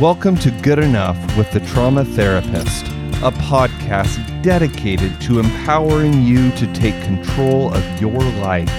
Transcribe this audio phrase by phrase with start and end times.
[0.00, 6.72] Welcome to Good Enough with the Trauma Therapist, a podcast dedicated to empowering you to
[6.72, 8.70] take control of your life,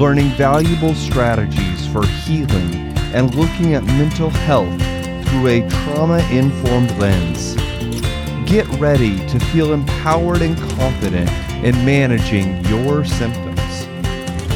[0.00, 2.74] learning valuable strategies for healing,
[3.14, 4.68] and looking at mental health
[5.28, 7.54] through a trauma informed lens.
[8.50, 11.30] Get ready to feel empowered and confident
[11.64, 13.86] in managing your symptoms.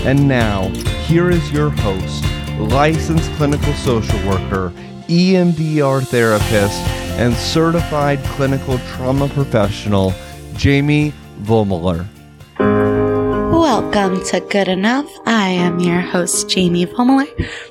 [0.04, 0.66] And now,
[1.06, 2.24] here is your host,
[2.58, 4.72] licensed clinical social worker,
[5.12, 6.80] EMDR therapist,
[7.18, 10.14] and certified clinical trauma professional,
[10.56, 11.12] Jamie
[11.42, 12.06] Vollmuller.
[12.58, 15.10] Welcome to Good Enough.
[15.26, 17.28] I am your host, Jamie Vollmuller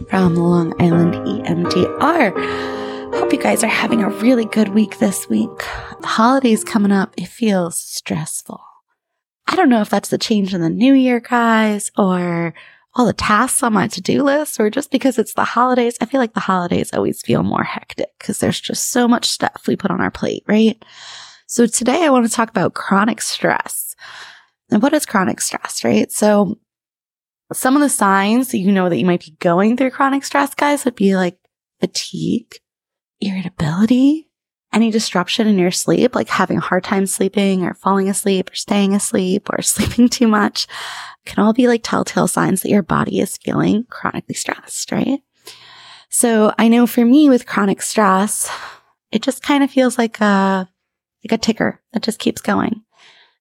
[0.07, 3.15] from Long Island EMDR.
[3.15, 5.49] Hope you guys are having a really good week this week.
[6.01, 8.61] The holidays coming up, it feels stressful.
[9.47, 12.53] I don't know if that's the change in the new year, guys, or
[12.93, 15.97] all the tasks on my to-do list or just because it's the holidays.
[16.01, 19.63] I feel like the holidays always feel more hectic because there's just so much stuff
[19.67, 20.83] we put on our plate, right?
[21.47, 23.95] So today I want to talk about chronic stress.
[24.69, 26.11] And what is chronic stress, right?
[26.11, 26.57] So
[27.53, 30.55] some of the signs that you know that you might be going through chronic stress,
[30.55, 31.37] guys, would be like
[31.79, 32.55] fatigue,
[33.19, 34.30] irritability,
[34.73, 38.55] any disruption in your sleep, like having a hard time sleeping or falling asleep or
[38.55, 40.67] staying asleep or sleeping too much,
[41.25, 45.19] can all be like telltale signs that your body is feeling chronically stressed, right?
[46.09, 48.49] So I know for me with chronic stress,
[49.11, 50.69] it just kind of feels like a,
[51.23, 52.83] like a ticker that just keeps going.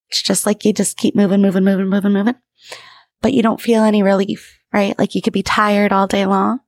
[0.09, 2.35] It's just like you just keep moving, moving, moving, moving, moving,
[3.23, 4.99] but you don't feel any relief, right?
[4.99, 6.61] Like you could be tired all day long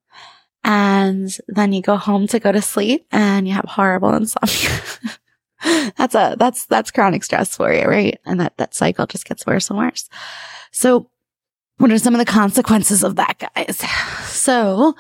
[0.65, 4.81] and then you go home to go to sleep and you have horrible insomnia.
[5.97, 8.21] that's a, that's, that's chronic stress for you, right?
[8.25, 10.09] And that, that cycle just gets worse and worse.
[10.71, 11.11] So
[11.79, 13.79] what are some of the consequences of that, guys?
[14.25, 14.95] So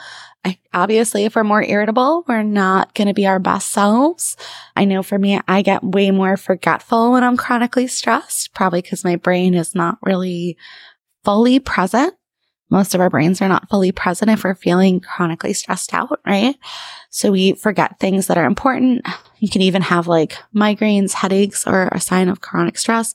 [0.44, 4.36] I, obviously, if we're more irritable, we're not going to be our best selves.
[4.74, 9.04] I know for me, I get way more forgetful when I'm chronically stressed, probably because
[9.04, 10.56] my brain is not really
[11.24, 12.14] fully present
[12.72, 16.56] most of our brains are not fully present if we're feeling chronically stressed out, right?
[17.10, 19.06] So we forget things that are important.
[19.38, 23.12] You can even have like migraines, headaches, or a sign of chronic stress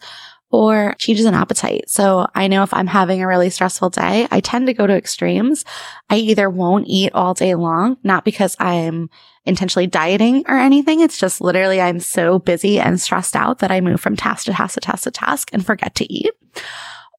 [0.50, 1.90] or changes in appetite.
[1.90, 4.96] So I know if I'm having a really stressful day, I tend to go to
[4.96, 5.66] extremes.
[6.10, 9.10] I either won't eat all day long, not because I'm
[9.44, 11.02] intentionally dieting or anything.
[11.02, 14.54] It's just literally I'm so busy and stressed out that I move from task to
[14.54, 16.32] task to task to task and forget to eat.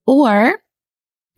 [0.07, 0.63] Or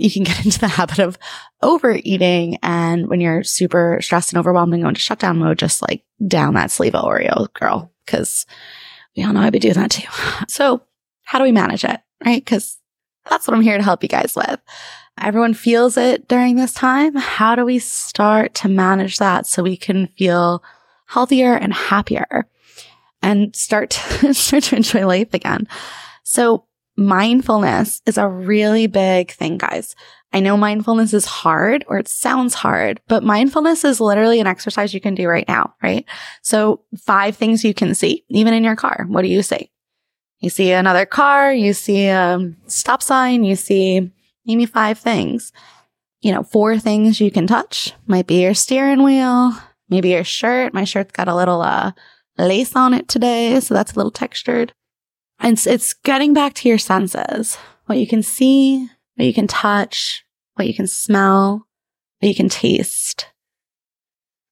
[0.00, 1.18] you can get into the habit of
[1.62, 2.58] overeating.
[2.62, 6.54] And when you're super stressed and overwhelmed and going to shutdown mode, just like down
[6.54, 7.92] that sleeve of Oreo girl.
[8.06, 8.46] Cause
[9.16, 10.08] we all know I'd be doing that too.
[10.48, 10.82] So
[11.22, 12.00] how do we manage it?
[12.24, 12.44] Right.
[12.44, 12.78] Cause
[13.28, 14.60] that's what I'm here to help you guys with.
[15.20, 17.14] Everyone feels it during this time.
[17.14, 20.62] How do we start to manage that so we can feel
[21.06, 22.46] healthier and happier
[23.22, 25.68] and start to, start to enjoy life again?
[26.22, 26.64] So
[27.00, 29.96] mindfulness is a really big thing, guys.
[30.32, 34.94] I know mindfulness is hard or it sounds hard, but mindfulness is literally an exercise
[34.94, 36.04] you can do right now, right?
[36.42, 39.06] So five things you can see, even in your car.
[39.08, 39.70] What do you see?
[40.38, 44.12] You see another car, you see a stop sign, you see
[44.46, 45.52] maybe five things.
[46.20, 49.54] You know, four things you can touch might be your steering wheel,
[49.88, 50.74] maybe your shirt.
[50.74, 51.92] My shirt's got a little, uh,
[52.38, 53.58] lace on it today.
[53.60, 54.72] So that's a little textured.
[55.40, 57.56] And it's, it's getting back to your senses,
[57.86, 60.24] what you can see, what you can touch,
[60.54, 61.66] what you can smell,
[62.18, 63.26] what you can taste.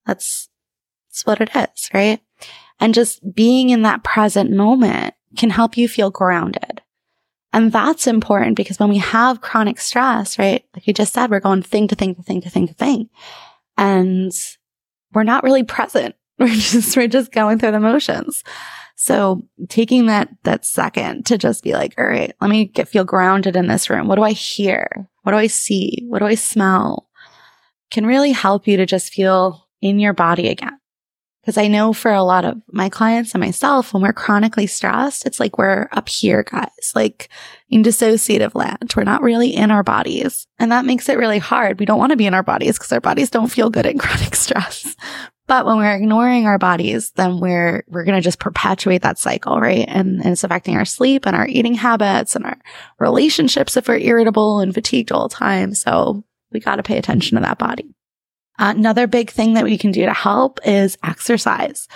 [0.05, 0.49] That's,
[1.07, 2.19] that's what it is, right?
[2.79, 6.81] And just being in that present moment can help you feel grounded.
[7.51, 10.63] And that's important because when we have chronic stress, right?
[10.75, 13.09] Like you just said, we're going thing to thing to thing to thing to thing.
[13.77, 14.31] And
[15.13, 16.15] we're not really present.
[16.39, 18.45] We're just, we're just going through the motions.
[19.01, 23.05] So taking that, that second to just be like, all right, let me get, feel
[23.05, 24.09] grounded in this room.
[24.09, 25.07] What do I hear?
[25.23, 26.03] What do I see?
[26.09, 27.07] What do I smell?
[27.91, 30.78] Can really help you to just feel in your body again.
[31.45, 35.25] Cause I know for a lot of my clients and myself, when we're chronically stressed,
[35.25, 37.29] it's like we're up here, guys, like
[37.69, 38.93] in dissociative land.
[38.95, 40.45] We're not really in our bodies.
[40.59, 41.79] And that makes it really hard.
[41.79, 43.97] We don't want to be in our bodies because our bodies don't feel good in
[43.99, 44.95] chronic stress.
[45.49, 49.59] But when we're ignoring our bodies, then we're, we're going to just perpetuate that cycle,
[49.59, 49.85] right?
[49.87, 52.59] And, and, it's affecting our sleep and our eating habits and our
[52.99, 55.73] relationships if we're irritable and fatigued all the time.
[55.73, 57.95] So we got to pay attention to that body.
[58.59, 61.87] Another big thing that we can do to help is exercise.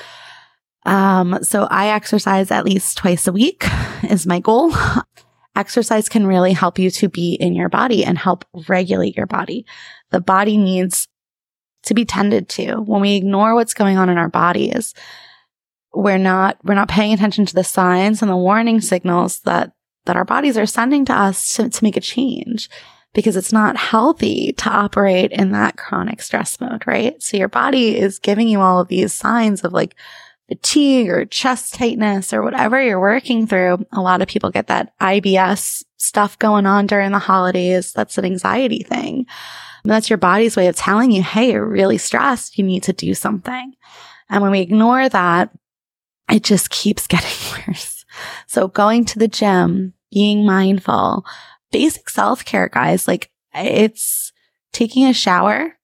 [0.86, 3.66] Um, so I exercise at least twice a week
[4.10, 4.74] is my goal.
[5.56, 9.66] exercise can really help you to be in your body and help regulate your body.
[10.12, 11.08] The body needs
[11.84, 12.78] to be tended to.
[12.78, 14.94] When we ignore what's going on in our bodies,
[15.94, 19.74] we're not, we're not paying attention to the signs and the warning signals that,
[20.06, 22.70] that our bodies are sending to us to, to make a change
[23.14, 27.22] because it's not healthy to operate in that chronic stress mode, right?
[27.22, 29.96] So your body is giving you all of these signs of like
[30.50, 33.86] fatigue or chest tightness or whatever you're working through.
[33.92, 37.94] A lot of people get that IBS stuff going on during the holidays.
[37.94, 39.26] That's an anxiety thing.
[39.84, 42.58] And that's your body's way of telling you, Hey, you're really stressed.
[42.58, 43.74] You need to do something.
[44.30, 45.52] And when we ignore that,
[46.32, 48.06] it just keeps getting worse.
[48.48, 51.26] So going to the gym, being mindful,
[51.74, 54.32] basic self care, guys, like it's
[54.72, 55.78] taking a shower,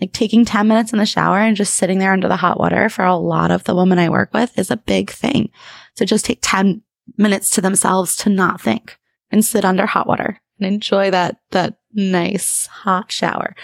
[0.00, 2.88] like taking 10 minutes in the shower and just sitting there under the hot water
[2.88, 5.50] for a lot of the women I work with is a big thing.
[5.94, 6.82] So just take 10
[7.16, 8.98] minutes to themselves to not think
[9.30, 13.54] and sit under hot water and enjoy that, that nice hot shower.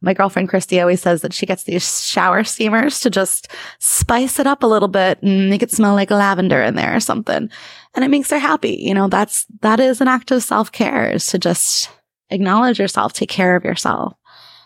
[0.00, 4.46] My girlfriend Christy always says that she gets these shower steamers to just spice it
[4.46, 7.50] up a little bit and make it smell like lavender in there or something.
[7.94, 8.78] And it makes her happy.
[8.80, 11.90] You know, that's, that is an act of self care is to just
[12.30, 14.14] acknowledge yourself, take care of yourself.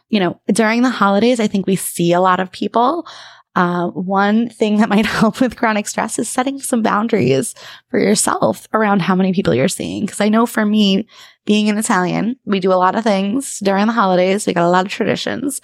[0.08, 3.08] You know, during the holidays, I think we see a lot of people
[3.56, 7.54] uh, one thing that might help with chronic stress is setting some boundaries
[7.88, 10.04] for yourself around how many people you're seeing.
[10.04, 11.08] Because I know for me,
[11.46, 14.46] being an Italian, we do a lot of things during the holidays.
[14.46, 15.60] We got a lot of traditions.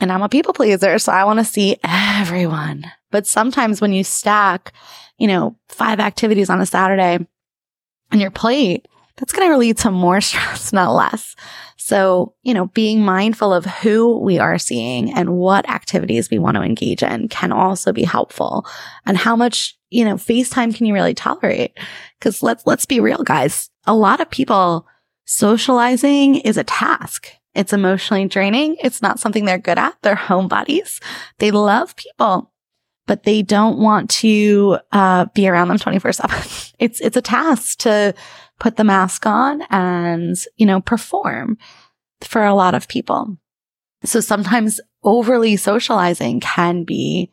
[0.00, 2.84] And I'm a people pleaser, so I want to see everyone.
[3.10, 4.72] But sometimes when you stack,
[5.18, 7.26] you know, five activities on a Saturday
[8.12, 11.36] on your plate, that's going to lead to more stress, not less.
[11.76, 16.56] So, you know, being mindful of who we are seeing and what activities we want
[16.56, 18.64] to engage in can also be helpful.
[19.04, 21.78] And how much, you know, FaceTime can you really tolerate?
[22.22, 23.68] Cause let's, let's be real, guys.
[23.86, 24.86] A lot of people
[25.26, 27.30] socializing is a task.
[27.54, 28.76] It's emotionally draining.
[28.82, 29.94] It's not something they're good at.
[30.02, 31.02] They're homebodies.
[31.38, 32.50] They love people,
[33.06, 36.40] but they don't want to uh, be around them 24 seven.
[36.80, 38.14] It's, it's a task to
[38.58, 41.58] put the mask on and, you know, perform
[42.20, 43.36] for a lot of people.
[44.04, 47.30] So sometimes overly socializing can be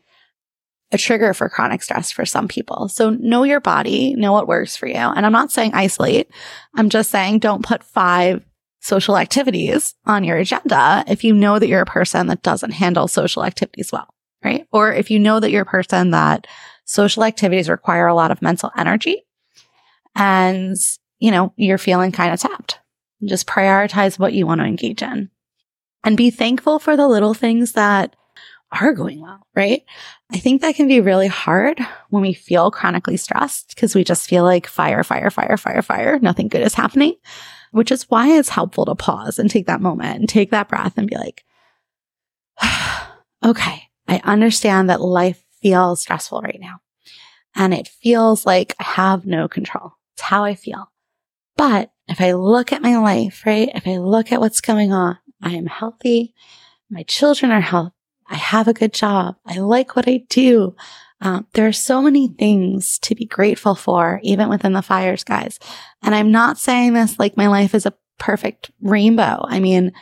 [0.90, 2.88] a trigger for chronic stress for some people.
[2.88, 4.94] So know your body, know what works for you.
[4.94, 6.30] And I'm not saying isolate.
[6.74, 8.44] I'm just saying don't put five
[8.80, 13.08] social activities on your agenda if you know that you're a person that doesn't handle
[13.08, 14.12] social activities well,
[14.44, 14.66] right?
[14.72, 16.46] Or if you know that you're a person that
[16.84, 19.22] social activities require a lot of mental energy
[20.14, 20.76] and,
[21.22, 22.80] you know, you're feeling kind of tapped.
[23.24, 25.30] Just prioritize what you want to engage in
[26.02, 28.16] and be thankful for the little things that
[28.72, 29.84] are going well, right?
[30.32, 31.78] I think that can be really hard
[32.08, 36.18] when we feel chronically stressed because we just feel like fire, fire, fire, fire, fire.
[36.18, 37.14] Nothing good is happening,
[37.70, 40.94] which is why it's helpful to pause and take that moment and take that breath
[40.96, 41.44] and be like,
[43.44, 46.80] okay, I understand that life feels stressful right now.
[47.54, 49.92] And it feels like I have no control.
[50.14, 50.91] It's how I feel.
[51.62, 53.70] But if I look at my life, right?
[53.72, 56.34] If I look at what's going on, I am healthy.
[56.90, 57.94] My children are healthy.
[58.28, 59.36] I have a good job.
[59.46, 60.74] I like what I do.
[61.20, 65.60] Um, there are so many things to be grateful for, even within the fires, guys.
[66.02, 69.44] And I'm not saying this like my life is a perfect rainbow.
[69.46, 69.92] I mean,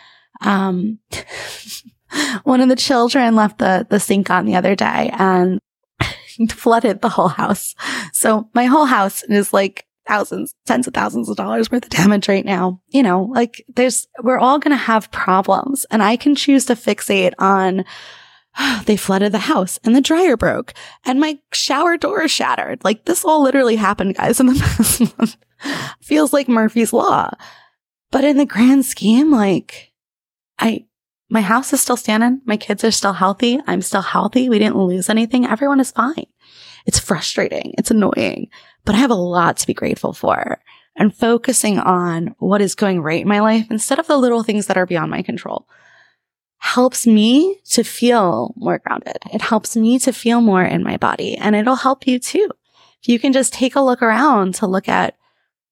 [0.41, 0.99] um,
[2.45, 5.61] one of the children left the, the sink on the other day and
[6.49, 7.75] flooded the whole house.
[8.15, 12.29] So my whole house is like thousands, tens of thousands of dollars worth of damage
[12.29, 12.81] right now.
[12.89, 16.75] You know, like there's, we're all going to have problems and I can choose to
[16.75, 17.85] fixate on
[18.87, 22.85] they flooded the house and the dryer broke and my shower door shattered.
[22.85, 25.37] Like this all literally happened, guys, in the past month.
[26.01, 27.31] Feels like Murphy's Law.
[28.11, 29.93] But in the grand scheme, like
[30.59, 30.87] I,
[31.29, 32.41] my house is still standing.
[32.45, 33.61] My kids are still healthy.
[33.67, 34.49] I'm still healthy.
[34.49, 35.47] We didn't lose anything.
[35.47, 36.27] Everyone is fine.
[36.87, 37.75] It's frustrating.
[37.79, 38.49] It's annoying,
[38.85, 40.61] but I have a lot to be grateful for
[40.97, 44.67] and focusing on what is going right in my life instead of the little things
[44.67, 45.67] that are beyond my control
[46.59, 49.17] helps me to feel more grounded.
[49.33, 52.51] It helps me to feel more in my body and it'll help you too.
[53.03, 55.17] If you can just take a look around to look at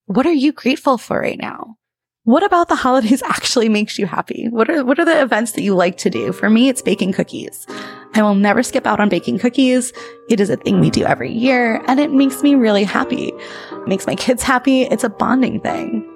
[0.06, 1.76] what are you grateful for right now?
[2.24, 4.48] What about the holidays actually makes you happy?
[4.50, 6.32] What are, what are the events that you like to do?
[6.32, 7.66] For me, it's baking cookies.
[8.14, 9.92] I will never skip out on baking cookies.
[10.28, 13.32] It is a thing we do every year and it makes me really happy.
[13.72, 14.82] It makes my kids happy.
[14.82, 16.06] It's a bonding thing.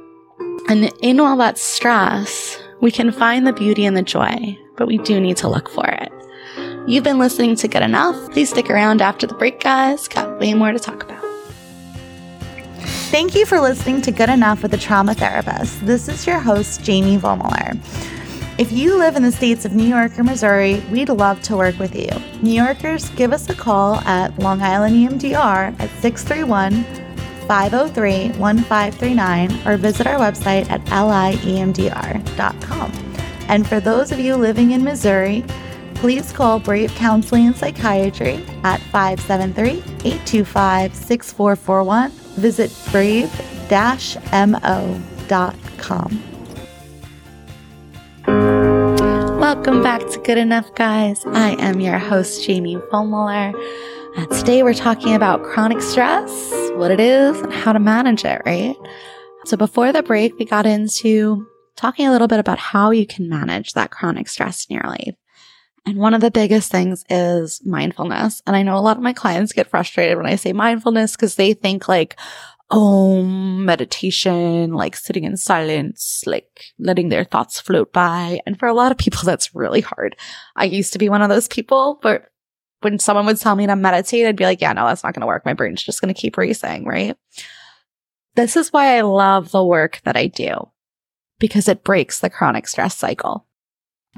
[0.69, 4.99] And in all that stress, we can find the beauty and the joy but we
[4.99, 6.13] do need to look for it.
[6.87, 8.33] You've been listening to Good Enough.
[8.33, 10.09] Please stick around after the break, guys.
[10.09, 11.23] Got way more to talk about.
[13.13, 15.87] Thank you for listening to Good Enough with a Trauma Therapist.
[15.87, 17.79] This is your host, Jamie Vollmuller.
[18.63, 21.77] If you live in the states of New York or Missouri, we'd love to work
[21.81, 22.09] with you.
[22.43, 26.85] New Yorkers, give us a call at Long Island EMDR at 631
[27.49, 32.93] 503 1539 or visit our website at liemdr.com.
[33.49, 35.45] And for those of you living in Missouri,
[35.95, 39.71] please call Brave Counseling and Psychiatry at 573
[40.09, 42.11] 825 6441.
[42.39, 43.73] Visit brave-mo.com.
[49.43, 51.27] Welcome back to Good Enough Guys.
[51.27, 53.53] I am your host, Jamie Vollmuller.
[54.17, 56.31] And uh, today we're talking about chronic stress,
[56.75, 58.77] what it is, and how to manage it, right?
[59.47, 61.45] So before the break, we got into
[61.75, 65.17] talking a little bit about how you can manage that chronic stress in your life.
[65.85, 68.43] And one of the biggest things is mindfulness.
[68.47, 71.35] And I know a lot of my clients get frustrated when I say mindfulness because
[71.35, 72.17] they think like,
[72.73, 78.41] om meditation, like sitting in silence, like letting their thoughts float by.
[78.47, 80.17] And for a lot of people, that's really hard.
[80.57, 82.25] I used to be one of those people, but
[82.81, 85.21] when someone would tell me to meditate, I'd be like, yeah, no, that's not going
[85.21, 85.45] to work.
[85.45, 87.17] My brain's just going to keep racing, right?
[88.35, 90.71] This is why I love the work that I do
[91.39, 93.47] because it breaks the chronic stress cycle,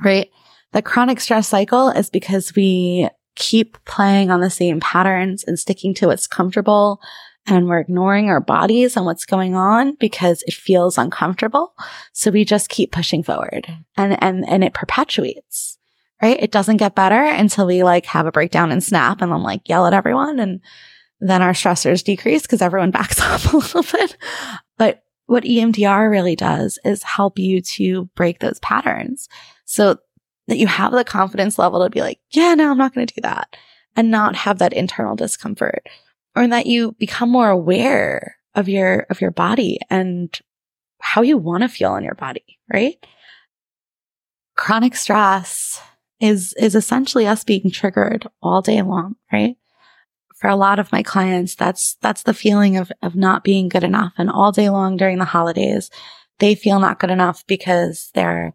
[0.02, 0.30] right?
[0.72, 5.92] The chronic stress cycle is because we keep playing on the same patterns and sticking
[5.94, 7.00] to what's comfortable
[7.46, 11.74] and we're ignoring our bodies and what's going on because it feels uncomfortable.
[12.12, 15.78] So we just keep pushing forward and, and, and it perpetuates,
[16.22, 16.42] right?
[16.42, 19.68] It doesn't get better until we like have a breakdown and snap and then like
[19.68, 20.38] yell at everyone.
[20.38, 20.60] And
[21.20, 24.16] then our stressors decrease because everyone backs off a little bit.
[24.78, 29.28] But what EMDR really does is help you to break those patterns
[29.66, 29.98] so
[30.48, 33.14] that you have the confidence level to be like, yeah, no, I'm not going to
[33.14, 33.56] do that
[33.96, 35.88] and not have that internal discomfort
[36.36, 40.38] or that you become more aware of your, of your body and
[41.00, 43.04] how you want to feel in your body, right?
[44.56, 45.80] Chronic stress
[46.20, 49.56] is, is essentially us being triggered all day long, right?
[50.36, 53.84] For a lot of my clients, that's, that's the feeling of, of not being good
[53.84, 54.12] enough.
[54.18, 55.90] And all day long during the holidays,
[56.38, 58.54] they feel not good enough because they're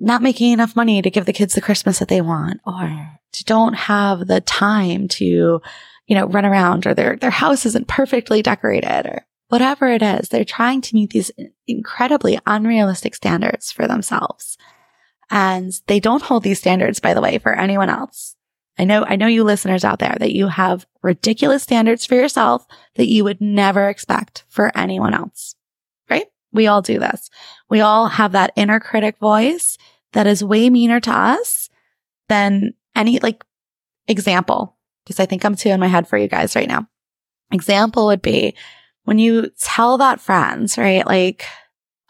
[0.00, 3.74] not making enough money to give the kids the Christmas that they want or don't
[3.74, 5.60] have the time to
[6.08, 10.28] you know, run around or their, their house isn't perfectly decorated or whatever it is.
[10.28, 11.30] They're trying to meet these
[11.66, 14.56] incredibly unrealistic standards for themselves.
[15.30, 18.34] And they don't hold these standards, by the way, for anyone else.
[18.78, 22.66] I know, I know you listeners out there that you have ridiculous standards for yourself
[22.94, 25.56] that you would never expect for anyone else,
[26.08, 26.26] right?
[26.52, 27.28] We all do this.
[27.68, 29.76] We all have that inner critic voice
[30.12, 31.68] that is way meaner to us
[32.28, 33.44] than any like
[34.06, 34.77] example
[35.08, 36.86] because I think I'm too in my head for you guys right now.
[37.50, 38.54] Example would be
[39.04, 41.06] when you tell that friends, right?
[41.06, 41.46] Like,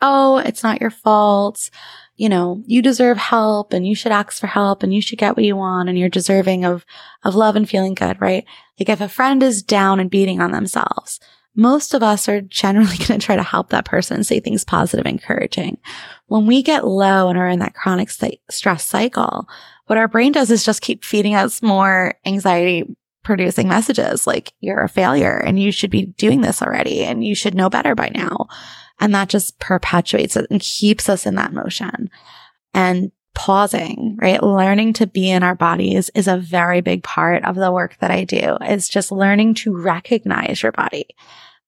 [0.02, 1.70] oh, it's not your fault.
[2.16, 5.36] You know, you deserve help and you should ask for help and you should get
[5.36, 6.84] what you want and you're deserving of,
[7.22, 8.44] of love and feeling good, right?
[8.80, 11.20] Like if a friend is down and beating on themselves,
[11.54, 15.06] most of us are generally going to try to help that person say things positive,
[15.06, 15.78] encouraging.
[16.26, 19.48] When we get low and are in that chronic st- stress cycle,
[19.88, 22.84] what our brain does is just keep feeding us more anxiety
[23.24, 27.34] producing messages like you're a failure and you should be doing this already and you
[27.34, 28.46] should know better by now.
[29.00, 32.10] And that just perpetuates it and keeps us in that motion
[32.74, 34.42] and pausing, right?
[34.42, 38.10] Learning to be in our bodies is a very big part of the work that
[38.10, 38.56] I do.
[38.60, 41.06] It's just learning to recognize your body,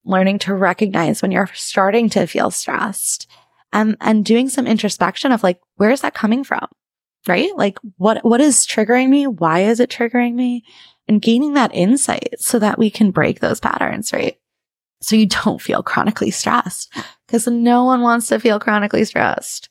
[0.04, 3.30] learning to recognize when you're starting to feel stressed
[3.72, 6.66] and, and doing some introspection of like, where is that coming from?
[7.26, 7.50] Right?
[7.56, 9.26] Like what, what is triggering me?
[9.26, 10.64] Why is it triggering me?
[11.08, 14.38] And gaining that insight so that we can break those patterns, right?
[15.02, 16.94] So you don't feel chronically stressed
[17.26, 19.68] because no one wants to feel chronically stressed.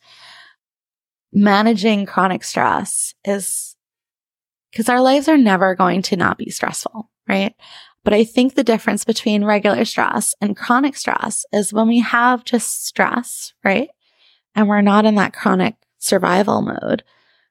[1.32, 3.76] Managing chronic stress is
[4.72, 7.56] because our lives are never going to not be stressful, right?
[8.04, 12.44] But I think the difference between regular stress and chronic stress is when we have
[12.46, 13.90] just stress, right?
[14.56, 17.04] And we're not in that chronic survival mode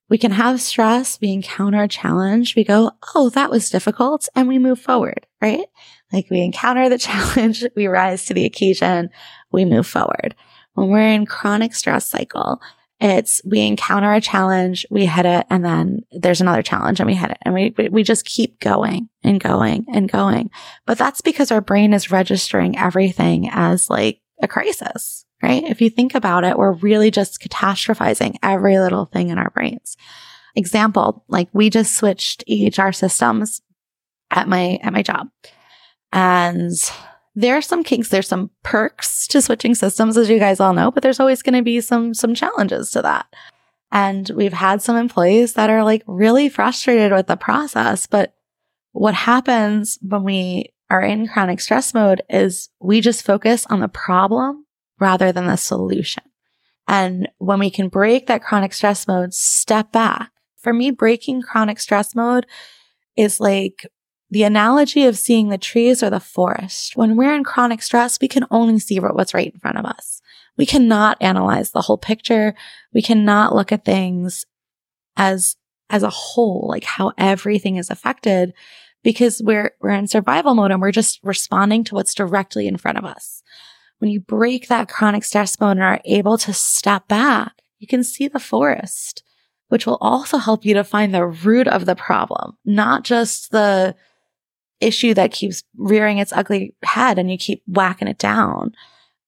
[0.09, 4.29] we can have stress, we encounter a challenge, we go, Oh, that was difficult.
[4.35, 5.67] And we move forward, right?
[6.13, 9.11] Like we encounter the challenge, we rise to the occasion,
[9.53, 10.35] we move forward.
[10.75, 12.61] When we're in chronic stress cycle,
[13.01, 17.15] it's we encounter a challenge, we hit it, and then there's another challenge and we
[17.15, 17.39] hit it.
[17.43, 20.51] And we, we just keep going and going and going.
[20.85, 25.65] But that's because our brain is registering everything as like a crisis, right?
[25.65, 29.97] If you think about it, we're really just catastrophizing every little thing in our brains.
[30.55, 33.61] Example, like we just switched EHR systems
[34.31, 35.29] at my, at my job.
[36.13, 36.73] And
[37.35, 40.91] there are some kinks, there's some perks to switching systems, as you guys all know,
[40.91, 43.27] but there's always going to be some, some challenges to that.
[43.93, 48.07] And we've had some employees that are like really frustrated with the process.
[48.07, 48.35] But
[48.93, 53.89] what happens when we are in chronic stress mode is we just focus on the
[53.89, 54.65] problem
[54.99, 56.23] rather than the solution.
[56.87, 60.31] And when we can break that chronic stress mode, step back.
[60.57, 62.47] For me, breaking chronic stress mode
[63.17, 63.87] is like
[64.31, 66.97] the analogy of seeing the trees or the forest.
[66.97, 70.21] When we're in chronic stress, we can only see what's right in front of us.
[70.57, 72.55] We cannot analyze the whole picture.
[72.93, 74.45] We cannot look at things
[75.17, 75.57] as,
[75.91, 78.55] as a whole, like how everything is affected
[79.03, 82.99] because we're, we're in survival mode and we're just responding to what's directly in front
[82.99, 83.43] of us.
[83.99, 88.05] When you break that chronic stress mode and are able to step back, you can
[88.05, 89.23] see the forest,
[89.69, 93.95] which will also help you to find the root of the problem, not just the
[94.81, 98.73] issue that keeps rearing its ugly head and you keep whacking it down.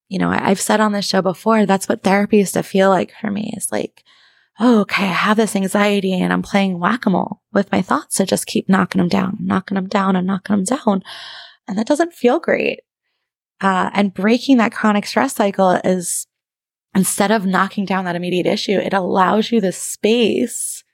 [0.08, 2.90] You know, I, have said on this show before, that's what therapy used to feel
[2.90, 4.04] like for me is like,
[4.60, 8.46] oh, okay, I have this anxiety and I'm playing whack-a-mole with my thoughts to just
[8.46, 11.02] keep knocking them down, knocking them down and knocking them down.
[11.66, 12.80] And that doesn't feel great.
[13.62, 16.26] Uh, and breaking that chronic stress cycle is
[16.94, 20.84] instead of knocking down that immediate issue, it allows you the space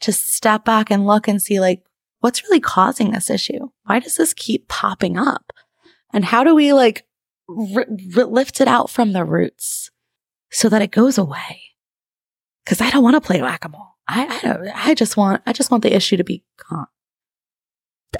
[0.00, 1.84] to step back and look and see like,
[2.20, 3.68] what's really causing this issue?
[3.84, 5.52] Why does this keep popping up?
[6.12, 7.06] And how do we like
[7.48, 7.86] r-
[8.16, 9.90] r- lift it out from the roots
[10.50, 11.71] so that it goes away?
[12.64, 13.88] Cause I don't want to play whack-a-mole.
[14.06, 16.86] I, I don't, I just want, I just want the issue to be gone.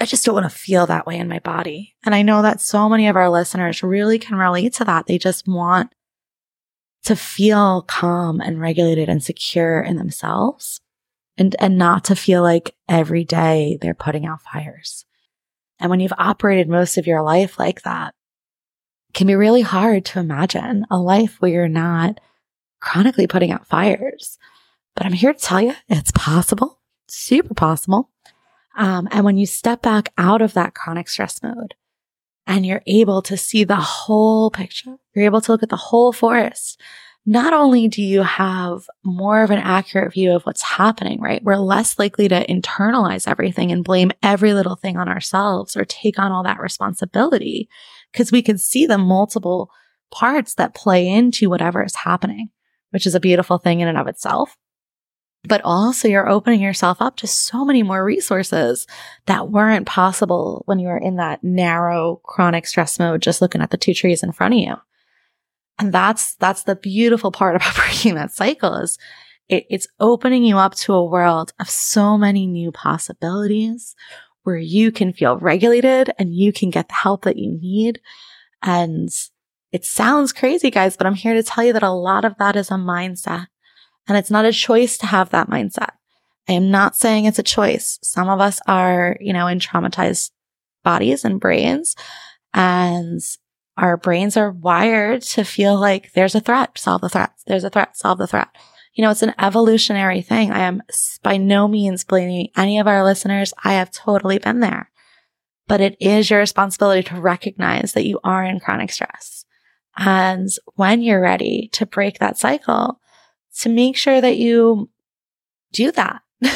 [0.01, 1.95] I just don't want to feel that way in my body.
[2.03, 5.05] And I know that so many of our listeners really can relate to that.
[5.05, 5.93] They just want
[7.03, 10.81] to feel calm and regulated and secure in themselves
[11.37, 15.05] and, and not to feel like every day they're putting out fires.
[15.79, 18.15] And when you've operated most of your life like that,
[19.09, 22.19] it can be really hard to imagine a life where you're not
[22.83, 24.37] chronically putting out fires.
[24.95, 28.09] But I'm here to tell you it's possible, super possible.
[28.75, 31.75] Um, and when you step back out of that chronic stress mode
[32.45, 36.11] and you're able to see the whole picture, you're able to look at the whole
[36.11, 36.79] forest.
[37.25, 41.41] Not only do you have more of an accurate view of what's happening, right?
[41.41, 46.19] We're less likely to internalize everything and blame every little thing on ourselves or take
[46.19, 47.69] on all that responsibility
[48.11, 49.71] because we can see the multiple
[50.11, 52.49] parts that play into whatever is happening,
[52.93, 54.57] which is a beautiful thing in and of itself
[55.45, 58.87] but also you're opening yourself up to so many more resources
[59.25, 63.69] that weren't possible when you were in that narrow chronic stress mode, just looking at
[63.69, 64.75] the two trees in front of you.
[65.79, 68.97] And that's, that's the beautiful part about breaking that cycle is
[69.49, 73.95] it, it's opening you up to a world of so many new possibilities
[74.43, 77.99] where you can feel regulated and you can get the help that you need.
[78.61, 79.09] And
[79.73, 82.55] it sounds crazy, guys, but I'm here to tell you that a lot of that
[82.55, 83.47] is a mindset.
[84.07, 85.89] And it's not a choice to have that mindset.
[86.47, 87.97] I am not saying it's a choice.
[88.03, 90.29] Some of us are, you know, in traumatized
[90.83, 91.95] bodies and brains
[92.53, 93.19] and
[93.75, 97.31] our brains are wired to feel like there's a threat, solve the threat.
[97.47, 98.49] There's a threat, solve the threat.
[98.93, 100.51] You know, it's an evolutionary thing.
[100.51, 100.83] I am
[101.23, 103.53] by no means blaming any of our listeners.
[103.63, 104.91] I have totally been there,
[105.67, 109.45] but it is your responsibility to recognize that you are in chronic stress.
[109.95, 112.99] And when you're ready to break that cycle,
[113.59, 114.89] to make sure that you
[115.71, 116.21] do that.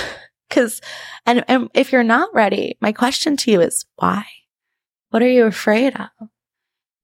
[0.50, 0.82] Cause,
[1.26, 4.26] and, and if you're not ready, my question to you is why?
[5.10, 6.30] What are you afraid of?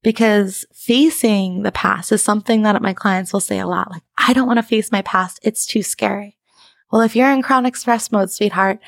[0.01, 3.91] Because facing the past is something that my clients will say a lot.
[3.91, 5.39] Like, I don't want to face my past.
[5.43, 6.37] It's too scary.
[6.91, 8.79] Well, if you're in chronic stress mode, sweetheart,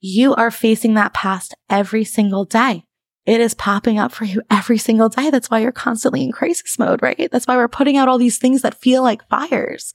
[0.00, 2.85] you are facing that past every single day.
[3.26, 5.30] It is popping up for you every single day.
[5.30, 7.28] That's why you're constantly in crisis mode, right?
[7.30, 9.92] That's why we're putting out all these things that feel like fires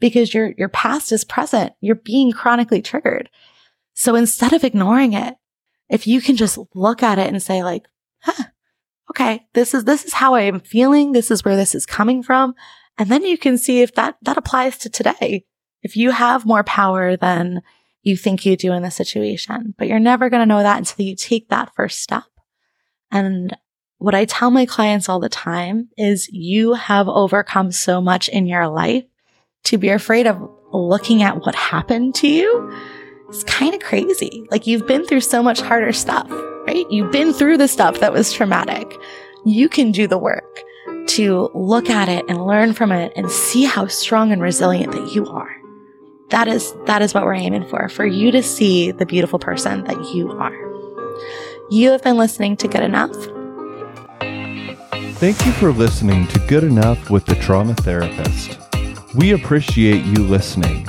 [0.00, 1.72] because your, your past is present.
[1.80, 3.30] You're being chronically triggered.
[3.94, 5.36] So instead of ignoring it,
[5.88, 7.86] if you can just look at it and say like,
[8.22, 8.44] huh,
[9.10, 11.12] okay, this is, this is how I am feeling.
[11.12, 12.54] This is where this is coming from.
[12.98, 15.44] And then you can see if that, that applies to today.
[15.82, 17.62] If you have more power than
[18.02, 21.04] you think you do in the situation, but you're never going to know that until
[21.04, 22.24] you take that first step.
[23.14, 23.56] And
[23.98, 28.46] what I tell my clients all the time is you have overcome so much in
[28.46, 29.04] your life
[29.64, 32.70] to be afraid of looking at what happened to you
[33.28, 34.46] It's kind of crazy.
[34.50, 36.30] Like you've been through so much harder stuff,
[36.66, 36.84] right?
[36.90, 38.96] You've been through the stuff that was traumatic.
[39.44, 40.62] You can do the work
[41.08, 45.14] to look at it and learn from it and see how strong and resilient that
[45.14, 45.56] you are.
[46.30, 49.84] That is, that is what we're aiming for, for you to see the beautiful person
[49.84, 50.73] that you are.
[51.70, 53.14] You have been listening to Good Enough.
[55.16, 58.58] Thank you for listening to Good Enough with the Trauma Therapist.
[59.14, 60.86] We appreciate you listening.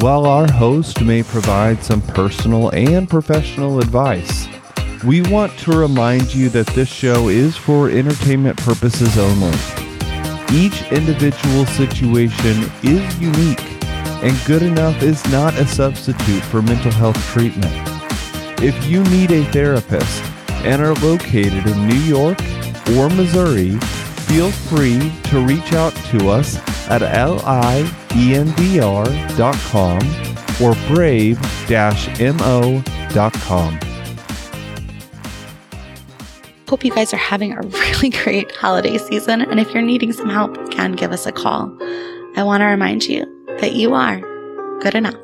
[0.00, 4.46] while our host may provide some personal and professional advice.
[5.04, 9.56] We want to remind you that this show is for entertainment purposes only.
[10.52, 13.62] Each individual situation is unique,
[14.22, 17.95] and good enough is not a substitute for mental health treatment.
[18.58, 20.24] If you need a therapist
[20.64, 22.38] and are located in New York
[22.96, 23.78] or Missouri,
[24.26, 26.56] feel free to reach out to us
[26.88, 27.02] at
[28.10, 28.38] liemdr.com
[30.62, 31.40] or brave-mo.com.
[36.68, 39.42] Hope you guys are having a really great holiday season.
[39.42, 41.76] And if you're needing some help, can give us a call.
[42.36, 43.24] I want to remind you
[43.60, 44.18] that you are
[44.80, 45.14] good enough.